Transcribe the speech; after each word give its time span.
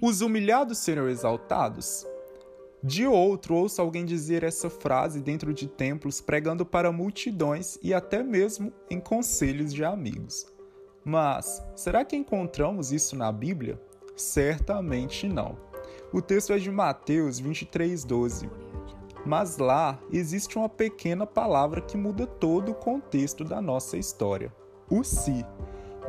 Os 0.00 0.20
humilhados 0.20 0.78
serão 0.78 1.08
exaltados? 1.08 2.06
De 2.82 3.06
outro, 3.06 3.54
ouço 3.54 3.80
alguém 3.80 4.04
dizer 4.04 4.42
essa 4.42 4.70
frase 4.70 5.20
dentro 5.20 5.52
de 5.52 5.66
templos, 5.66 6.20
pregando 6.20 6.64
para 6.64 6.92
multidões 6.92 7.78
e 7.82 7.92
até 7.92 8.22
mesmo 8.22 8.72
em 8.90 9.00
conselhos 9.00 9.72
de 9.72 9.84
amigos. 9.84 10.46
Mas 11.04 11.62
será 11.74 12.04
que 12.04 12.16
encontramos 12.16 12.92
isso 12.92 13.16
na 13.16 13.32
Bíblia? 13.32 13.80
Certamente 14.16 15.28
não. 15.28 15.56
O 16.12 16.22
texto 16.22 16.52
é 16.52 16.58
de 16.58 16.70
Mateus 16.70 17.40
23:12. 17.40 18.50
Mas 19.24 19.58
lá 19.58 19.98
existe 20.12 20.56
uma 20.56 20.68
pequena 20.68 21.26
palavra 21.26 21.80
que 21.80 21.96
muda 21.96 22.26
todo 22.26 22.70
o 22.70 22.74
contexto 22.74 23.44
da 23.44 23.60
nossa 23.60 23.96
história: 23.96 24.52
o 24.88 25.02
se. 25.02 25.44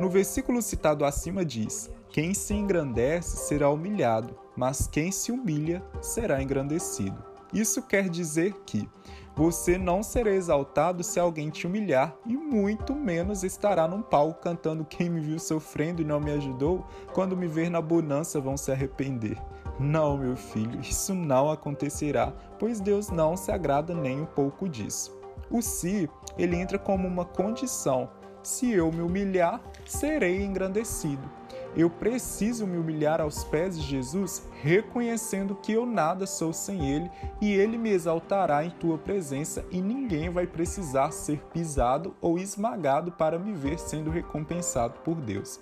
No 0.00 0.08
versículo 0.08 0.62
citado 0.62 1.04
acima 1.04 1.44
diz: 1.44 1.90
Quem 2.08 2.32
se 2.32 2.54
engrandece 2.54 3.48
será 3.48 3.68
humilhado, 3.68 4.36
mas 4.56 4.86
quem 4.86 5.10
se 5.10 5.32
humilha 5.32 5.82
será 6.00 6.40
engrandecido. 6.42 7.22
Isso 7.52 7.82
quer 7.82 8.08
dizer 8.08 8.52
que 8.66 8.88
você 9.34 9.78
não 9.78 10.02
será 10.02 10.30
exaltado 10.30 11.02
se 11.02 11.18
alguém 11.18 11.48
te 11.48 11.66
humilhar, 11.66 12.14
e 12.26 12.36
muito 12.36 12.94
menos 12.94 13.44
estará 13.44 13.86
num 13.88 14.02
palco 14.02 14.40
cantando 14.40 14.84
Quem 14.84 15.08
me 15.08 15.20
viu 15.20 15.38
sofrendo 15.38 16.02
e 16.02 16.04
não 16.04 16.20
me 16.20 16.32
ajudou, 16.32 16.84
quando 17.12 17.36
me 17.36 17.46
ver 17.46 17.70
na 17.70 17.80
bonança 17.80 18.40
vão 18.40 18.56
se 18.56 18.70
arrepender. 18.70 19.40
Não, 19.78 20.18
meu 20.18 20.36
filho, 20.36 20.80
isso 20.80 21.14
não 21.14 21.50
acontecerá, 21.50 22.32
pois 22.58 22.80
Deus 22.80 23.10
não 23.10 23.36
se 23.36 23.52
agrada 23.52 23.94
nem 23.94 24.20
um 24.20 24.26
pouco 24.26 24.68
disso. 24.68 25.16
O 25.50 25.62
se, 25.62 26.10
ele 26.36 26.56
entra 26.56 26.78
como 26.78 27.06
uma 27.06 27.24
condição. 27.24 28.10
Se 28.42 28.70
eu 28.70 28.90
me 28.92 29.02
humilhar, 29.02 29.60
serei 29.84 30.44
engrandecido. 30.44 31.28
Eu 31.76 31.90
preciso 31.90 32.66
me 32.66 32.78
humilhar 32.78 33.20
aos 33.20 33.44
pés 33.44 33.78
de 33.78 33.86
Jesus, 33.86 34.42
reconhecendo 34.62 35.54
que 35.54 35.72
eu 35.72 35.84
nada 35.84 36.26
sou 36.26 36.52
sem 36.52 36.90
Ele 36.90 37.10
e 37.40 37.52
Ele 37.52 37.76
me 37.76 37.90
exaltará 37.90 38.64
em 38.64 38.70
tua 38.70 38.96
presença 38.98 39.64
e 39.70 39.80
ninguém 39.80 40.30
vai 40.30 40.46
precisar 40.46 41.10
ser 41.10 41.38
pisado 41.52 42.14
ou 42.20 42.38
esmagado 42.38 43.12
para 43.12 43.38
me 43.38 43.52
ver 43.52 43.78
sendo 43.78 44.10
recompensado 44.10 44.98
por 45.04 45.16
Deus. 45.16 45.60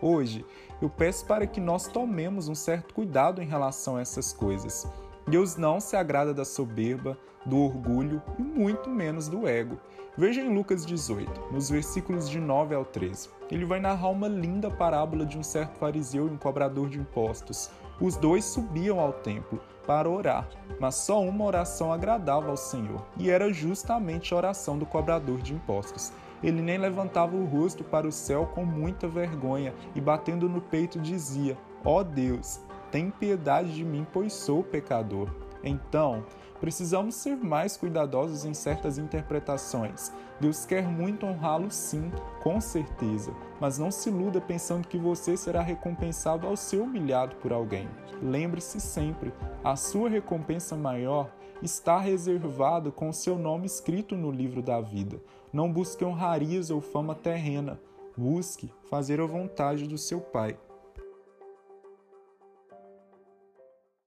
Hoje, 0.00 0.46
eu 0.80 0.88
peço 0.88 1.26
para 1.26 1.46
que 1.46 1.60
nós 1.60 1.88
tomemos 1.88 2.48
um 2.48 2.54
certo 2.54 2.94
cuidado 2.94 3.42
em 3.42 3.46
relação 3.46 3.96
a 3.96 4.00
essas 4.00 4.32
coisas. 4.32 4.86
Deus 5.28 5.56
não 5.56 5.78
se 5.78 5.94
agrada 5.94 6.32
da 6.32 6.44
soberba, 6.44 7.18
do 7.44 7.58
orgulho 7.58 8.22
e 8.38 8.42
muito 8.42 8.88
menos 8.88 9.28
do 9.28 9.46
ego. 9.46 9.78
Veja 10.16 10.40
em 10.40 10.54
Lucas 10.54 10.86
18, 10.86 11.52
nos 11.52 11.68
versículos 11.68 12.30
de 12.30 12.40
9 12.40 12.74
ao 12.74 12.84
13. 12.84 13.28
Ele 13.50 13.66
vai 13.66 13.78
narrar 13.78 14.08
uma 14.08 14.26
linda 14.26 14.70
parábola 14.70 15.26
de 15.26 15.38
um 15.38 15.42
certo 15.42 15.76
fariseu 15.78 16.26
e 16.26 16.30
um 16.30 16.38
cobrador 16.38 16.88
de 16.88 16.98
impostos. 16.98 17.70
Os 18.00 18.16
dois 18.16 18.46
subiam 18.46 18.98
ao 18.98 19.12
templo 19.12 19.60
para 19.86 20.08
orar, 20.08 20.48
mas 20.80 20.94
só 20.94 21.20
uma 21.20 21.44
oração 21.44 21.92
agradava 21.92 22.48
ao 22.48 22.56
Senhor, 22.56 23.04
e 23.18 23.28
era 23.28 23.52
justamente 23.52 24.32
a 24.32 24.36
oração 24.36 24.78
do 24.78 24.86
cobrador 24.86 25.42
de 25.42 25.52
impostos. 25.52 26.10
Ele 26.42 26.62
nem 26.62 26.78
levantava 26.78 27.36
o 27.36 27.44
rosto 27.44 27.84
para 27.84 28.06
o 28.06 28.12
céu 28.12 28.50
com 28.54 28.64
muita 28.64 29.06
vergonha 29.06 29.74
e, 29.94 30.00
batendo 30.00 30.48
no 30.48 30.60
peito, 30.60 30.98
dizia: 30.98 31.58
Ó 31.84 32.00
oh 32.00 32.04
Deus, 32.04 32.60
tem 32.90 33.10
piedade 33.10 33.74
de 33.74 33.84
mim, 33.84 34.06
pois 34.12 34.32
sou 34.32 34.62
pecador. 34.62 35.28
Então, 35.62 36.24
precisamos 36.60 37.14
ser 37.14 37.36
mais 37.36 37.76
cuidadosos 37.76 38.44
em 38.44 38.54
certas 38.54 38.98
interpretações. 38.98 40.12
Deus 40.40 40.64
quer 40.64 40.86
muito 40.86 41.26
honrá-lo, 41.26 41.70
sim, 41.70 42.12
com 42.42 42.60
certeza, 42.60 43.32
mas 43.60 43.78
não 43.78 43.90
se 43.90 44.08
iluda 44.08 44.40
pensando 44.40 44.86
que 44.86 44.98
você 44.98 45.36
será 45.36 45.60
recompensado 45.62 46.46
ao 46.46 46.56
ser 46.56 46.78
humilhado 46.78 47.36
por 47.36 47.52
alguém. 47.52 47.88
Lembre-se 48.22 48.80
sempre: 48.80 49.32
a 49.64 49.74
sua 49.74 50.08
recompensa 50.08 50.76
maior 50.76 51.30
está 51.62 51.98
reservado 51.98 52.92
com 52.92 53.08
o 53.08 53.14
seu 53.14 53.36
nome 53.36 53.66
escrito 53.66 54.16
no 54.16 54.30
livro 54.30 54.62
da 54.62 54.80
vida. 54.80 55.20
Não 55.52 55.72
busque 55.72 56.04
honrarias 56.04 56.70
ou 56.70 56.80
fama 56.80 57.14
terrena. 57.14 57.80
Busque 58.16 58.70
fazer 58.88 59.20
a 59.20 59.26
vontade 59.26 59.86
do 59.86 59.98
seu 59.98 60.20
Pai. 60.20 60.56